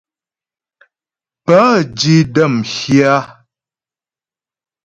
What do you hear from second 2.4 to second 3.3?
m hyâ.